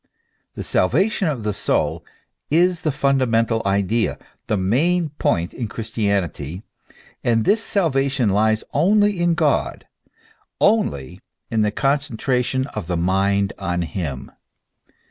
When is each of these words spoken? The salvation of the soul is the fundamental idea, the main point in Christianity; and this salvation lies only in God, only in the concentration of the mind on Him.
The 0.55 0.63
salvation 0.63 1.27
of 1.27 1.43
the 1.43 1.53
soul 1.53 2.03
is 2.49 2.81
the 2.81 2.91
fundamental 2.91 3.61
idea, 3.67 4.17
the 4.47 4.57
main 4.57 5.09
point 5.19 5.53
in 5.53 5.67
Christianity; 5.67 6.63
and 7.23 7.45
this 7.45 7.63
salvation 7.63 8.29
lies 8.29 8.63
only 8.73 9.19
in 9.19 9.35
God, 9.35 9.85
only 10.59 11.21
in 11.51 11.61
the 11.61 11.69
concentration 11.69 12.65
of 12.73 12.87
the 12.87 12.97
mind 12.97 13.53
on 13.59 13.83
Him. 13.83 14.31